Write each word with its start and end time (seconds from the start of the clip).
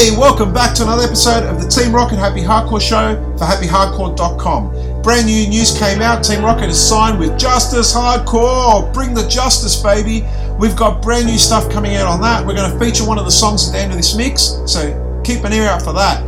Hey, 0.00 0.16
welcome 0.16 0.50
back 0.50 0.74
to 0.76 0.82
another 0.82 1.02
episode 1.02 1.44
of 1.44 1.60
the 1.60 1.68
Team 1.68 1.94
Rocket 1.94 2.16
Happy 2.16 2.40
Hardcore 2.40 2.80
Show 2.80 3.16
for 3.36 3.44
happyhardcore.com. 3.44 5.02
Brand 5.02 5.26
new 5.26 5.46
news 5.46 5.78
came 5.78 6.00
out. 6.00 6.24
Team 6.24 6.42
Rocket 6.42 6.70
is 6.70 6.80
signed 6.80 7.18
with 7.18 7.38
Justice 7.38 7.94
Hardcore. 7.94 8.90
Bring 8.94 9.12
the 9.12 9.28
justice, 9.28 9.76
baby. 9.76 10.26
We've 10.58 10.74
got 10.74 11.02
brand 11.02 11.26
new 11.26 11.36
stuff 11.36 11.70
coming 11.70 11.96
out 11.96 12.06
on 12.06 12.22
that. 12.22 12.46
We're 12.46 12.54
going 12.54 12.72
to 12.72 12.78
feature 12.78 13.06
one 13.06 13.18
of 13.18 13.26
the 13.26 13.30
songs 13.30 13.68
at 13.68 13.72
the 13.72 13.78
end 13.80 13.90
of 13.90 13.98
this 13.98 14.16
mix, 14.16 14.56
so 14.64 15.20
keep 15.22 15.44
an 15.44 15.52
ear 15.52 15.68
out 15.68 15.82
for 15.82 15.92
that. 15.92 16.22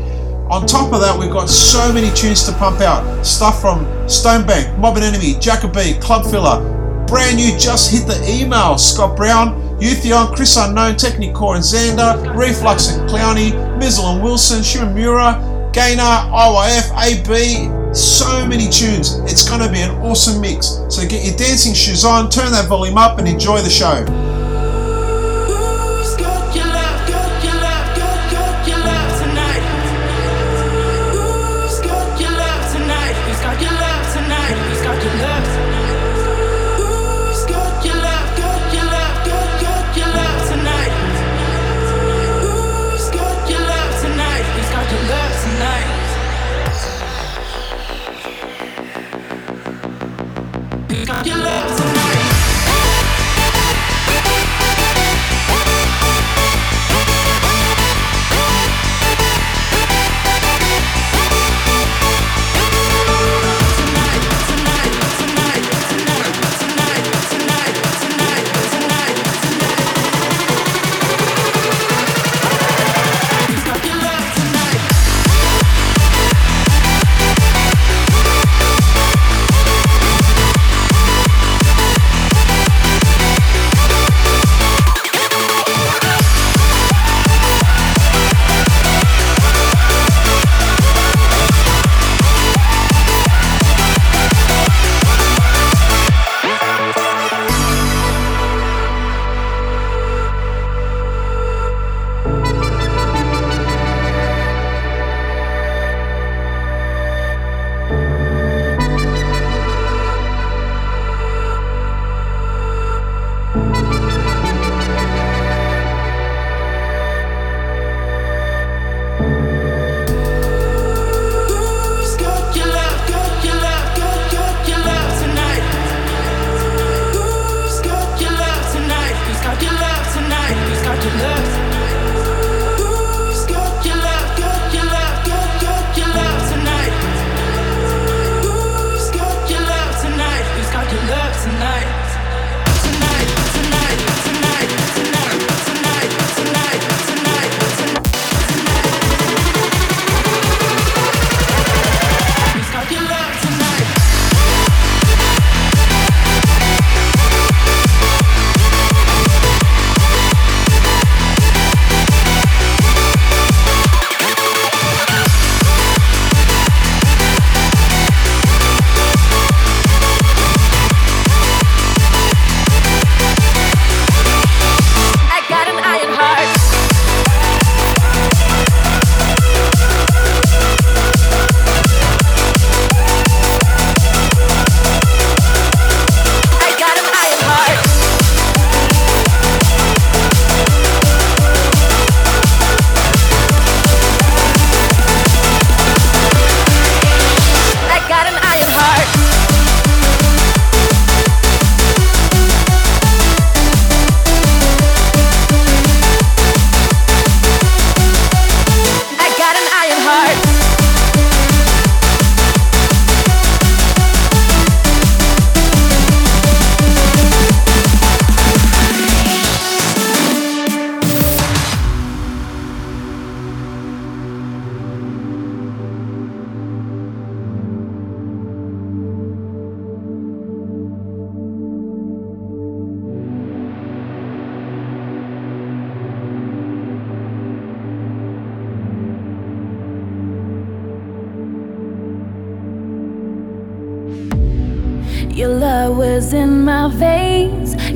On 0.50 0.66
top 0.66 0.92
of 0.92 1.00
that, 1.00 1.18
we've 1.18 1.32
got 1.32 1.48
so 1.48 1.90
many 1.94 2.10
tunes 2.14 2.44
to 2.44 2.52
pump 2.52 2.82
out. 2.82 3.24
Stuff 3.24 3.58
from 3.62 3.86
Stonebank, 4.04 4.76
Mob 4.76 4.96
and 4.96 5.04
Enemy, 5.06 5.36
Jakka-B, 5.40 5.98
Club 5.98 6.30
Filler. 6.30 6.60
Brand 7.06 7.38
new, 7.38 7.58
just 7.58 7.90
hit 7.90 8.06
the 8.06 8.22
email. 8.28 8.76
Scott 8.76 9.16
Brown, 9.16 9.71
Eufeion, 9.82 10.32
Chris 10.36 10.56
Unknown, 10.56 10.94
Technikore 10.94 11.56
and 11.56 11.64
Zander, 11.64 12.36
Reflux 12.36 12.88
and 12.90 13.10
Clowny, 13.10 13.50
Mizel 13.80 14.14
and 14.14 14.22
Wilson, 14.22 14.60
Shimamura, 14.60 15.72
Ganar, 15.72 16.30
IYF, 16.30 16.86
AB. 16.96 17.92
So 17.92 18.46
many 18.46 18.70
tunes. 18.70 19.18
It's 19.30 19.46
going 19.46 19.60
to 19.60 19.68
be 19.70 19.80
an 19.80 19.90
awesome 20.02 20.40
mix. 20.40 20.78
So 20.88 21.06
get 21.06 21.24
your 21.26 21.36
dancing 21.36 21.74
shoes 21.74 22.04
on, 22.04 22.30
turn 22.30 22.52
that 22.52 22.68
volume 22.68 22.96
up, 22.96 23.18
and 23.18 23.26
enjoy 23.26 23.60
the 23.60 23.68
show. 23.68 24.04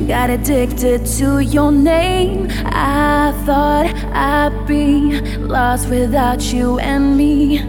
Got 0.07 0.29
addicted 0.29 1.05
to 1.05 1.39
your 1.39 1.71
name. 1.71 2.47
I 2.65 3.31
thought 3.45 3.87
I'd 4.13 4.65
be 4.67 5.21
lost 5.37 5.89
without 5.89 6.41
you 6.53 6.79
and 6.79 7.17
me. 7.17 7.63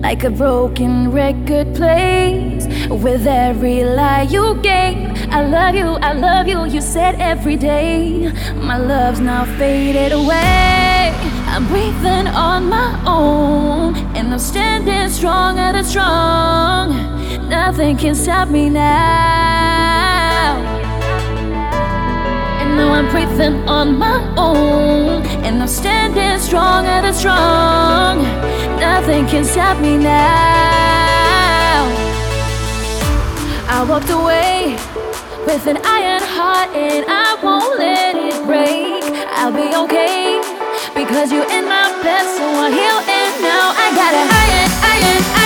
Like 0.00 0.24
a 0.24 0.30
broken 0.30 1.10
record 1.10 1.74
plays 1.74 2.66
with 2.88 3.26
every 3.26 3.84
lie 3.84 4.22
you 4.22 4.54
gave. 4.62 4.96
I 5.32 5.44
love 5.46 5.74
you, 5.74 5.88
I 6.08 6.12
love 6.12 6.46
you, 6.46 6.64
you 6.66 6.80
said 6.80 7.16
every 7.20 7.56
day. 7.56 8.30
My 8.54 8.78
love's 8.78 9.20
now 9.20 9.44
faded 9.58 10.12
away. 10.12 11.12
I'm 11.48 11.66
breathing 11.68 12.28
on 12.28 12.68
my 12.68 13.02
own, 13.06 13.96
and 14.16 14.32
I'm 14.32 14.38
standing 14.38 15.08
strong 15.08 15.58
Now 22.76 22.92
I'm 22.92 23.08
breathing 23.10 23.68
on 23.68 23.98
my 23.98 24.18
own. 24.36 25.22
And 25.44 25.62
I'm 25.62 25.68
standing 25.68 26.38
stronger 26.40 27.02
than 27.02 27.14
strong. 27.14 28.22
Nothing 28.80 29.26
can 29.26 29.44
stop 29.44 29.80
me 29.80 29.96
now. 29.96 30.34
I 33.76 33.84
walked 33.88 34.10
away 34.10 34.76
with 35.46 35.66
an 35.66 35.78
iron 35.84 36.22
heart, 36.22 36.70
and 36.74 37.04
I 37.08 37.36
won't 37.42 37.78
let 37.78 38.16
it 38.16 38.44
break. 38.46 39.02
I'll 39.38 39.52
be 39.52 39.74
okay 39.84 40.40
because 40.94 41.30
you're 41.32 41.50
in 41.50 41.64
my 41.66 41.88
best, 42.02 42.36
so 42.36 42.44
I'm 42.44 42.72
here 42.72 43.00
and 43.20 43.34
now. 43.42 43.72
I 43.84 43.88
got 43.94 44.12
an 44.14 44.28
iron, 44.42 44.70
iron, 44.82 45.22
iron. 45.34 45.43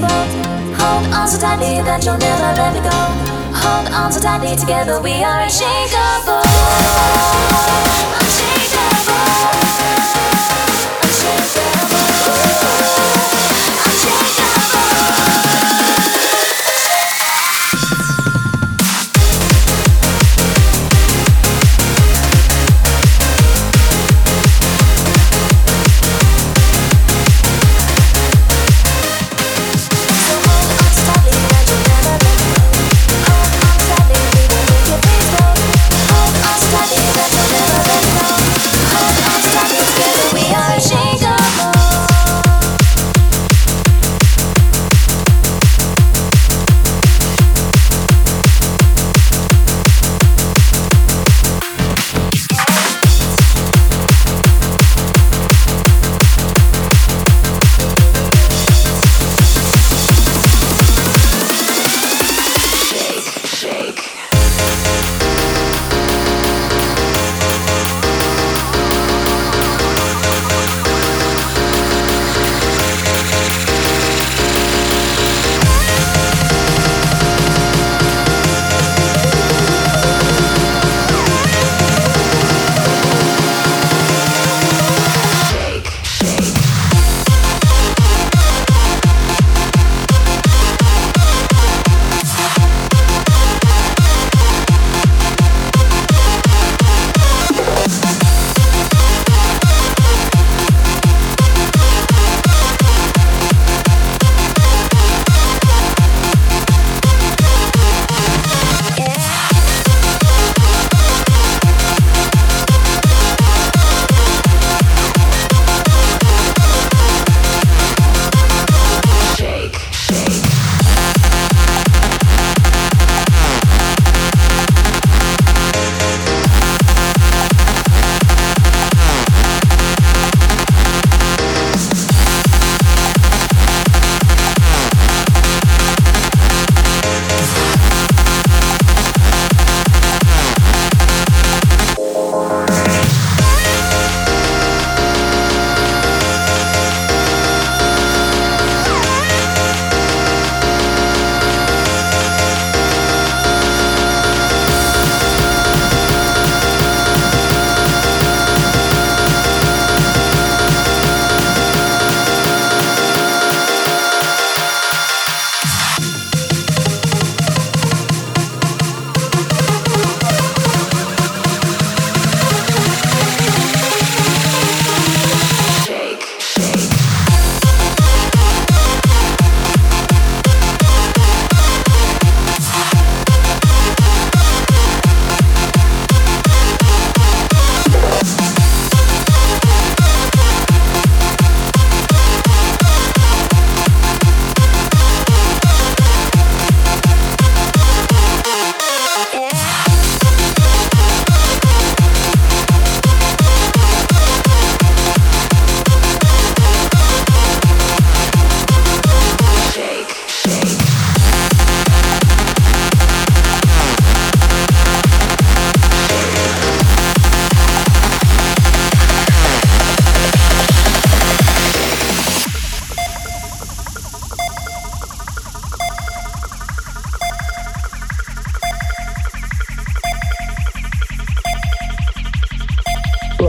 Both. 0.00 0.34
Hold 0.80 1.06
on 1.14 1.28
so 1.28 1.38
tightly 1.38 1.80
that 1.82 2.04
you'll 2.04 2.18
never 2.18 2.50
let 2.58 2.74
me 2.74 2.80
go. 2.80 2.90
Hold 3.54 3.92
on 3.94 4.12
so 4.12 4.20
tightly, 4.20 4.56
together 4.56 5.00
we 5.00 5.22
are 5.22 5.40
unshakable. 5.42 6.42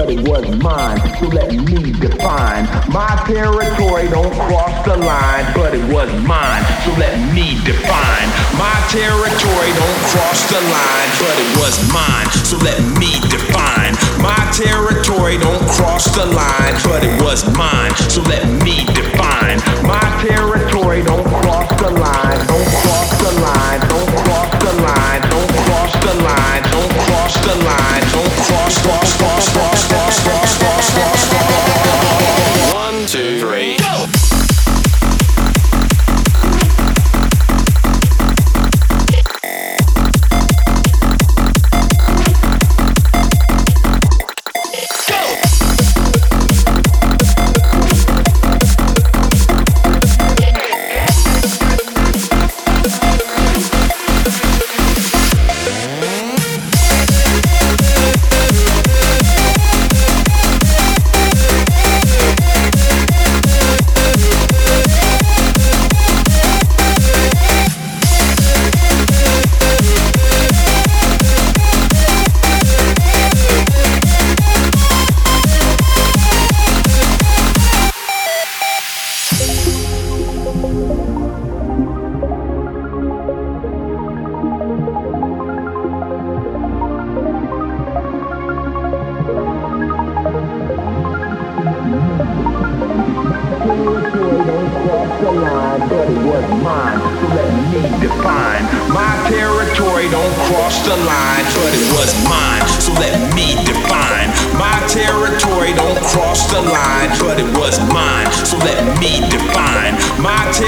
but 0.06 0.14
it 0.14 0.28
was 0.28 0.46
mine. 0.62 1.00
So 1.20 1.28
let 1.28 1.52
me 1.52 1.92
define. 1.92 2.66
My 2.94 3.10
territory 3.26 4.08
don't 4.10 4.32
cross 4.34 4.86
the 4.86 4.98
line, 4.98 5.46
but 5.56 5.74
it 5.74 5.84
was 5.92 6.10
mine. 6.22 6.64
So 6.86 6.92
let 7.00 7.18
me 7.34 7.58
define. 7.66 8.28
My 8.54 8.76
territory 8.94 9.72
don't 9.74 10.02
cross 10.14 10.46
the 10.50 10.62
line, 10.62 11.10
but 11.18 11.36
it 11.42 11.52
was 11.58 11.76
mine. 11.92 12.30
So 12.46 12.58
let 12.58 12.80
me 13.00 13.18
define. 13.30 13.98
My 14.22 14.38
territory 14.54 15.38
don't 15.38 15.66
cross 15.74 16.06
the 16.14 16.26
line, 16.26 16.76
but 16.84 17.04
it 17.04 17.22
was 17.22 17.42
mine. 17.58 17.96
So 18.10 18.22
let 18.22 18.46
me 18.62 18.86
define. 18.94 19.58
My 19.86 20.06
territory 20.22 21.02
don't 21.02 21.26
cross 21.26 21.70
the 21.82 21.90
line, 21.90 22.40
don't 22.46 22.70
cross 22.82 23.10
the 23.22 23.32
line, 23.42 23.80
don't 23.90 24.12
cross 24.22 24.52
the 24.62 24.74
line, 24.82 25.22
don't 25.30 25.52
cross 25.66 25.94
the 26.06 26.14
line, 26.22 26.64
don't 26.72 26.95
cross 27.26 27.38
the 27.46 27.56
line. 27.66 28.02
Don't 28.12 28.32
cross, 28.46 28.78
cross, 28.84 29.18
cross, 29.18 29.50
cross, 29.50 29.88
cross, 29.88 30.24
cross, 30.24 30.58
cross, 30.60 30.90
cross, 30.94 31.30
cross. 31.30 31.65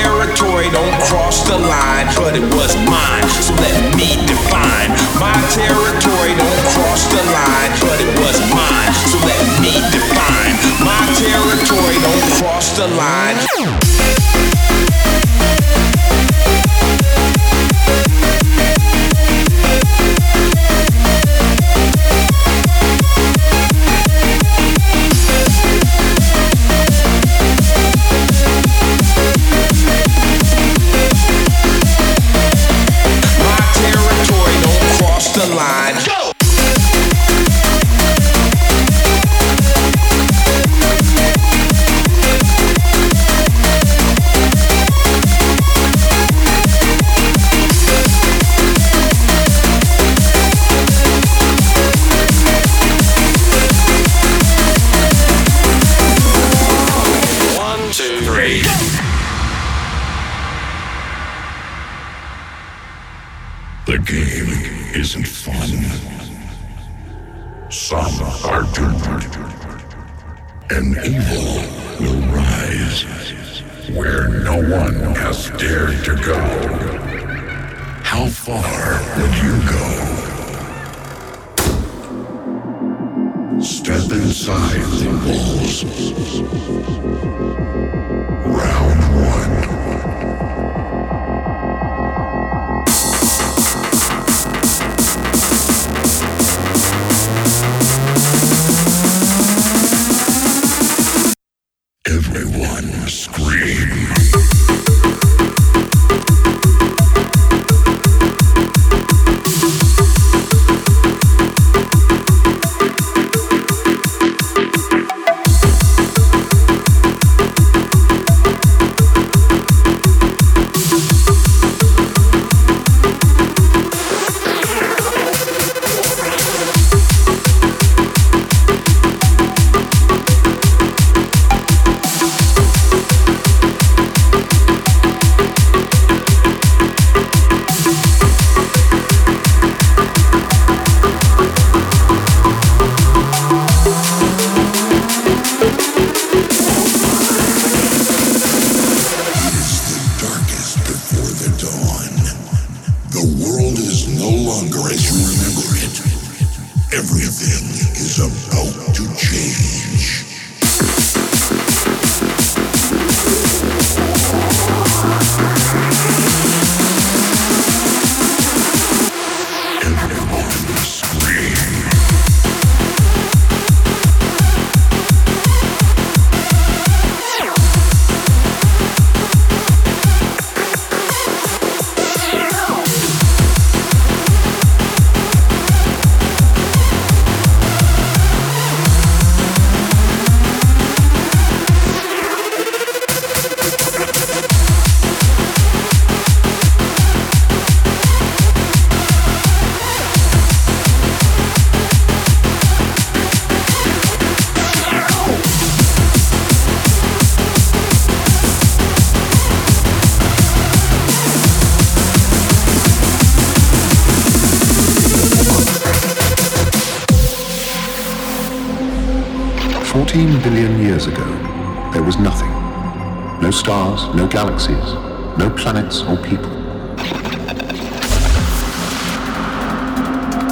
territory, 0.02 0.70
don't 0.70 1.02
cross 1.10 1.48
the 1.48 1.58
line, 1.58 2.08
but 2.16 2.36
it 2.36 2.46
was 2.54 2.76
mine, 2.86 3.28
so 3.42 3.54
let 3.56 3.96
me 3.98 4.14
define. 4.30 4.90
My 5.18 5.38
territory, 5.50 6.34
don't 6.38 6.64
cross 6.74 7.08
the 7.10 7.24
line, 7.34 7.72
but 7.82 7.98
it 8.06 8.14
was 8.22 8.38
mine, 8.54 8.94
so 9.10 9.18
let 9.26 9.44
me 9.62 9.74
define. 9.90 10.54
My 10.86 11.02
territory, 11.18 11.98
don't 12.06 12.26
cross 12.38 12.78
the 12.78 12.88
line. 12.88 13.38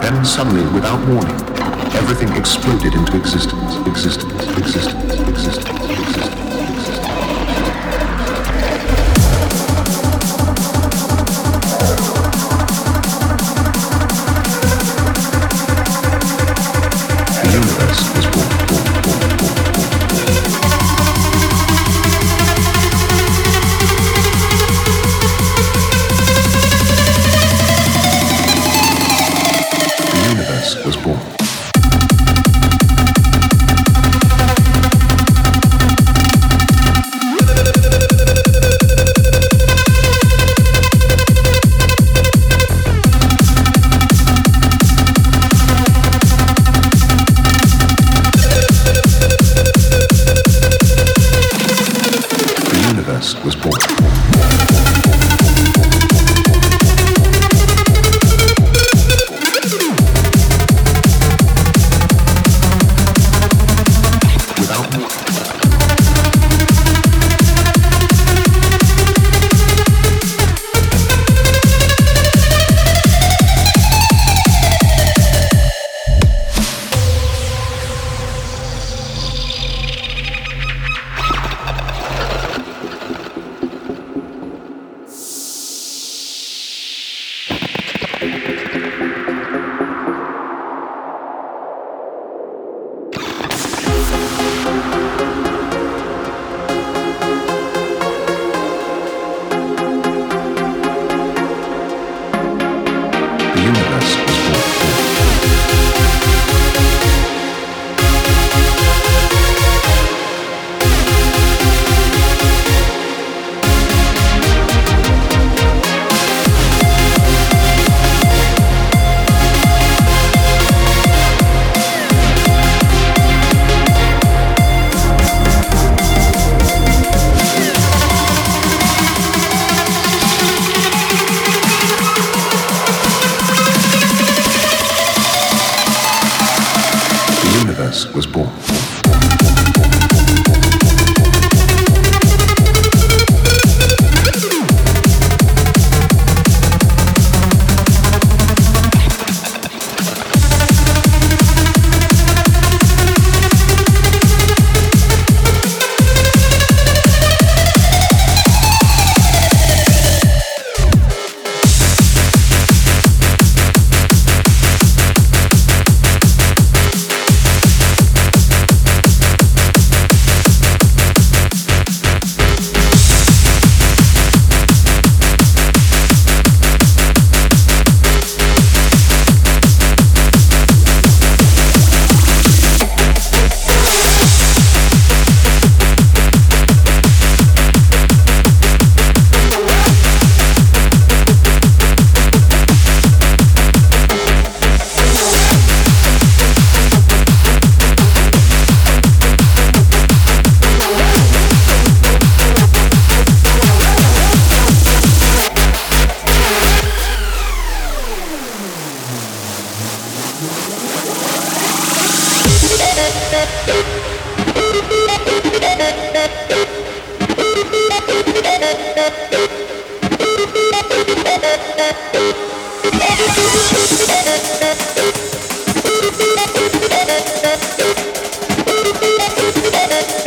Then 0.05 0.23
suddenly, 0.23 0.61
without 0.71 0.99
warning, 1.07 1.35
everything 1.95 2.31
exploded 2.37 2.93
into 2.93 3.17
existence, 3.17 3.75
existence, 3.87 4.55
existence, 4.55 5.13
existence. 5.29 5.74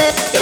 yeah. 0.09 0.38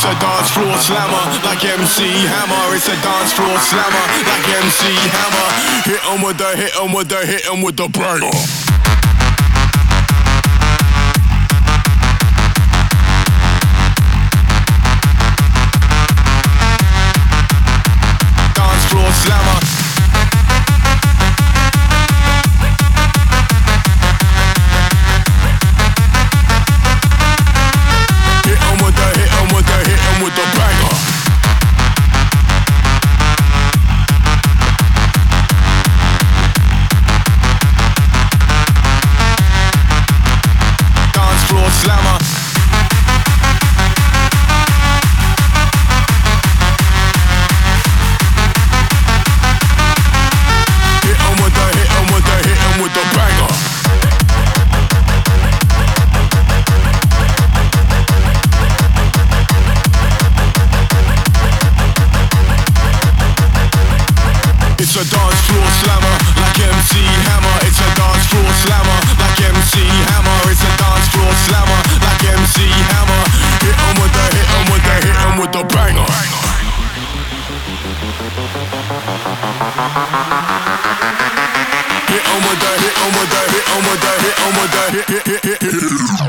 It's 0.00 0.08
a 0.08 0.18
dance 0.18 0.50
floor 0.52 0.78
slammer 0.78 1.44
like 1.44 1.62
MC 1.62 2.00
Hammer. 2.00 2.74
It's 2.74 2.88
a 2.88 2.96
dance 3.02 3.34
floor 3.34 3.58
slammer 3.60 4.06
like 4.24 4.48
MC 4.48 4.96
Hammer. 5.12 5.48
Hit 5.84 6.00
'em 6.10 6.22
with 6.22 6.38
the 6.38 6.56
hit 6.56 6.72
'em 6.80 6.92
with 6.94 7.08
the 7.10 7.26
hit 7.26 7.46
'em 7.46 7.60
with 7.60 7.76
the 7.76 7.86
banger. 7.86 8.69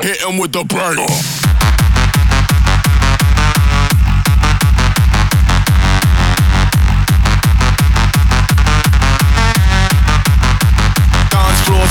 Hit 0.02 0.24
'em 0.26 0.38
with 0.38 0.54
the 0.54 0.64
hit 0.64 1.06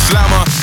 slammer. 0.08 0.59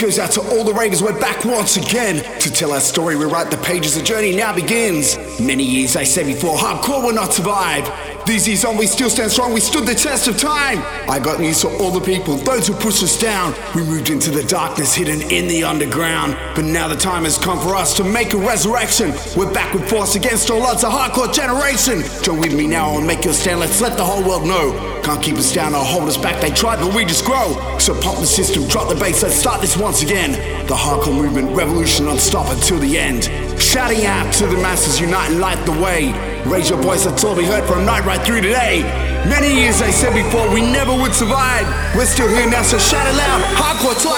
Goes 0.00 0.18
out 0.18 0.30
to 0.32 0.40
all 0.40 0.64
the 0.64 0.72
ravers. 0.72 1.02
We're 1.02 1.18
back 1.18 1.44
once 1.44 1.76
again 1.76 2.22
to 2.40 2.52
tell 2.52 2.72
our 2.72 2.80
story. 2.80 3.16
Rewrite 3.16 3.50
the 3.50 3.56
pages. 3.58 3.96
The 3.96 4.02
journey 4.02 4.34
now 4.34 4.54
begins. 4.54 5.18
Many 5.40 5.64
years 5.64 5.96
I 5.96 6.04
said 6.04 6.26
before, 6.26 6.56
hardcore 6.56 7.02
will 7.02 7.14
not 7.14 7.32
survive. 7.32 7.90
These 8.24 8.46
years 8.46 8.64
on, 8.64 8.76
we 8.76 8.86
still 8.86 9.08
stand 9.08 9.32
strong. 9.32 9.54
We 9.54 9.60
stood 9.60 9.86
the 9.86 9.94
test 9.94 10.28
of 10.28 10.36
time. 10.36 10.78
I 11.08 11.18
got 11.18 11.40
news 11.40 11.62
for 11.62 11.70
all 11.78 11.90
the 11.90 12.00
people, 12.00 12.36
those 12.36 12.66
who 12.66 12.74
pushed 12.74 13.02
us 13.02 13.18
down. 13.18 13.54
We 13.74 13.82
moved 13.82 14.10
into 14.10 14.30
the 14.30 14.42
darkness, 14.42 14.94
hidden 14.94 15.22
in 15.32 15.48
the 15.48 15.64
underground. 15.64 16.36
But 16.54 16.66
now 16.66 16.88
the 16.88 16.96
time 16.96 17.24
has 17.24 17.38
come 17.38 17.58
for 17.58 17.74
us 17.74 17.96
to 17.96 18.04
make 18.04 18.34
a 18.34 18.36
resurrection. 18.36 19.14
We're 19.34 19.52
back 19.52 19.72
with 19.72 19.88
force 19.88 20.14
against 20.14 20.50
all 20.50 20.62
odds. 20.62 20.84
A 20.84 20.88
hardcore 20.88 21.32
generation. 21.32 22.02
Join 22.22 22.40
with 22.40 22.54
me 22.54 22.66
now 22.66 22.98
and 22.98 23.06
make 23.06 23.24
your 23.24 23.32
stand. 23.32 23.60
Let's 23.60 23.80
let 23.80 23.96
the 23.96 24.04
whole 24.04 24.22
world 24.22 24.46
know. 24.46 25.00
Can't 25.02 25.22
keep 25.22 25.36
us 25.36 25.54
down 25.54 25.74
or 25.74 25.82
hold 25.82 26.06
us 26.06 26.18
back. 26.18 26.40
They 26.42 26.50
tried, 26.50 26.80
but 26.80 26.94
we 26.94 27.06
just 27.06 27.24
grow. 27.24 27.77
So 27.88 27.98
pump 28.02 28.18
the 28.18 28.26
system, 28.26 28.68
drop 28.68 28.90
the 28.90 28.94
bass. 28.96 29.22
Let's 29.22 29.34
start 29.34 29.62
this 29.62 29.74
once 29.74 30.02
again. 30.02 30.32
The 30.66 30.74
hardcore 30.74 31.14
movement, 31.14 31.56
revolution 31.56 32.04
non-stop 32.04 32.52
until 32.52 32.78
the 32.78 32.98
end. 32.98 33.32
Shouting 33.58 34.04
out 34.04 34.30
to 34.34 34.46
the 34.46 34.58
masses, 34.60 35.00
unite 35.00 35.30
and 35.30 35.40
light 35.40 35.56
the 35.64 35.72
way. 35.72 36.12
Raise 36.44 36.68
your 36.68 36.78
voice, 36.82 37.06
that's 37.06 37.24
all 37.24 37.34
we 37.34 37.46
heard 37.46 37.64
from 37.64 37.86
night 37.86 38.04
right 38.04 38.20
through 38.20 38.42
today. 38.42 38.82
Many 39.24 39.54
years 39.58 39.80
they 39.80 39.90
said 39.90 40.12
before 40.12 40.52
we 40.52 40.60
never 40.60 40.92
would 40.92 41.14
survive. 41.14 41.64
We're 41.96 42.04
still 42.04 42.28
here 42.28 42.44
now, 42.50 42.60
so 42.60 42.76
shout 42.76 43.08
it 43.08 43.16
loud. 43.16 43.40
Hardcore 43.56 43.96
till 44.02 44.12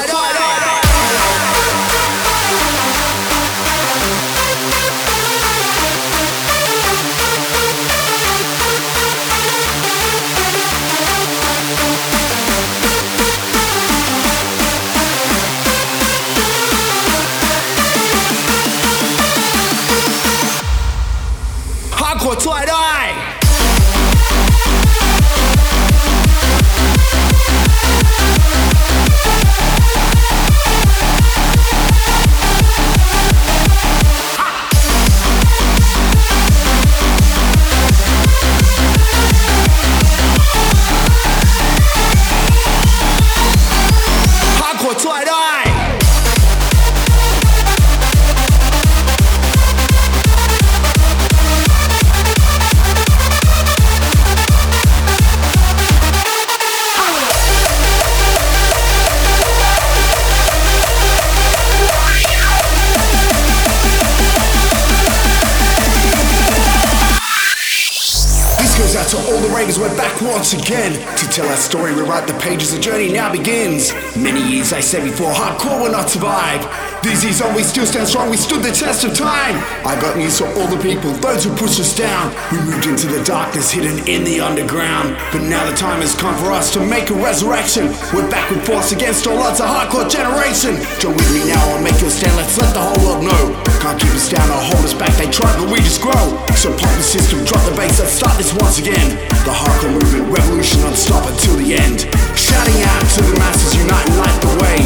once 70.52 70.68
again 70.68 70.92
to 71.16 71.28
tell 71.28 71.48
our 71.48 71.56
story, 71.56 71.94
rewrite 71.94 72.26
the 72.26 72.34
pages. 72.40 72.72
The 72.72 72.80
journey 72.80 73.12
now 73.12 73.30
begins. 73.30 73.92
Many 74.16 74.42
years 74.42 74.72
I 74.72 74.80
said 74.80 75.04
before, 75.04 75.30
hardcore 75.32 75.80
will 75.80 75.92
not 75.92 76.10
survive. 76.10 76.89
On, 77.00 77.54
we 77.56 77.62
still 77.62 77.86
stand 77.86 78.06
strong. 78.06 78.28
We 78.28 78.36
stood 78.36 78.62
the 78.62 78.70
test 78.70 79.04
of 79.04 79.16
time. 79.16 79.56
I 79.88 79.96
got 80.04 80.18
news 80.18 80.36
for 80.36 80.44
all 80.60 80.68
the 80.68 80.76
people, 80.84 81.10
those 81.24 81.44
who 81.44 81.50
pushed 81.56 81.80
us 81.80 81.96
down. 81.96 82.28
We 82.52 82.60
moved 82.60 82.84
into 82.84 83.06
the 83.08 83.24
darkness, 83.24 83.70
hidden 83.70 84.04
in 84.06 84.22
the 84.22 84.40
underground. 84.40 85.16
But 85.32 85.48
now 85.48 85.64
the 85.64 85.74
time 85.74 86.04
has 86.04 86.14
come 86.14 86.36
for 86.36 86.52
us 86.52 86.68
to 86.76 86.80
make 86.84 87.08
a 87.08 87.16
resurrection. 87.16 87.88
We're 88.12 88.28
back 88.28 88.50
with 88.50 88.66
force 88.66 88.92
against 88.92 89.26
all 89.26 89.38
odds. 89.40 89.60
A 89.60 89.64
hardcore 89.64 90.12
generation. 90.12 90.76
Join 91.00 91.16
with 91.16 91.32
me 91.32 91.48
now 91.48 91.64
and 91.72 91.82
make 91.82 91.96
your 92.04 92.12
stand. 92.12 92.36
Let's 92.36 92.60
let 92.60 92.74
the 92.76 92.84
whole 92.84 93.00
world 93.00 93.24
know. 93.24 93.44
Can't 93.80 93.96
keep 93.96 94.12
us 94.12 94.28
down 94.28 94.44
or 94.52 94.60
hold 94.60 94.84
us 94.84 94.92
back. 94.92 95.16
They 95.16 95.30
try, 95.32 95.48
but 95.56 95.72
we 95.72 95.80
just 95.80 96.04
grow. 96.04 96.36
So 96.52 96.68
pump 96.68 96.92
the 97.00 97.02
system, 97.02 97.40
drop 97.48 97.64
the 97.64 97.72
bass. 97.80 97.96
Let's 97.96 98.12
start 98.12 98.36
this 98.36 98.52
once 98.52 98.76
again. 98.76 99.16
The 99.48 99.56
hardcore 99.56 99.96
movement, 99.96 100.28
revolution 100.28 100.84
non-stop 100.84 101.24
until 101.32 101.56
the 101.56 101.80
end. 101.80 102.04
Shouting 102.50 102.82
out 102.82 103.06
to 103.14 103.20
the 103.22 103.34
masses, 103.38 103.74
unite 103.78 104.06
and 104.10 104.18
light 104.18 104.40
the 104.42 104.50
way. 104.58 104.78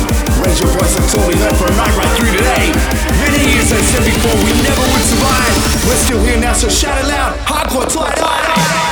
Raise 0.45 0.61
your 0.61 0.69
voice, 0.77 0.95
all 1.17 1.27
we 1.27 1.37
heard 1.41 1.57
a 1.57 1.77
night 1.81 1.97
right 1.97 2.12
through 2.21 2.37
today. 2.37 2.69
Many 3.25 3.41
years 3.57 3.73
I 3.73 3.81
said 3.81 4.05
before 4.05 4.37
we 4.45 4.53
never 4.61 4.85
would 4.93 5.07
survive. 5.09 5.57
We're 5.89 5.97
still 6.05 6.23
here 6.23 6.39
now, 6.39 6.53
so 6.53 6.69
shout 6.69 7.03
it 7.03 7.09
loud. 7.09 7.39
Hardcore 7.49 7.89
till 7.91 8.03
I 8.03 8.15
die. 8.15 8.84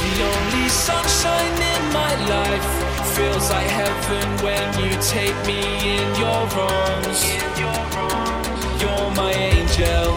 The 0.00 0.12
only 0.32 0.68
sunshine 0.68 1.56
in 1.74 1.82
my 1.92 2.12
life. 2.34 2.68
Feels 3.16 3.50
like 3.50 3.68
heaven 3.68 4.26
when 4.44 4.66
you 4.82 4.92
take 5.16 5.38
me 5.46 5.60
in 5.96 6.06
your 6.24 6.42
arms. 6.72 7.20
You're 8.80 9.10
my 9.22 9.32
angel. 9.32 10.08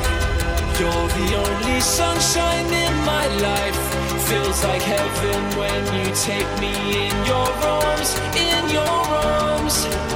You're 0.80 1.08
the 1.20 1.28
only 1.44 1.80
sunshine 1.82 2.70
in 2.86 2.96
my 3.12 3.26
life. 3.48 3.80
Feels 4.30 4.64
like 4.64 4.82
heaven 4.82 5.42
when 5.60 5.82
you 5.98 6.08
take 6.16 6.52
me 6.64 6.74
in 7.06 7.16
your 7.26 7.50
arms. 7.76 8.10
In 8.36 8.64
your 8.78 9.00
arms. 9.28 10.12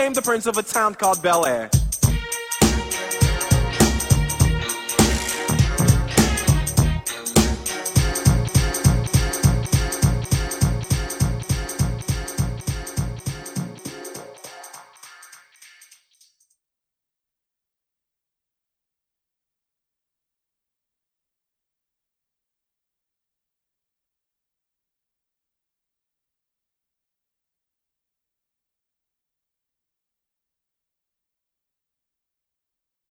Became 0.00 0.14
the 0.14 0.22
prince 0.22 0.46
of 0.46 0.56
a 0.56 0.62
town 0.62 0.94
called 0.94 1.22
Bel 1.22 1.44
Air. 1.44 1.79